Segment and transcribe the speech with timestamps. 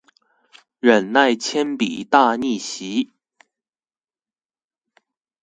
[0.79, 3.11] 忍耐鉛筆大逆襲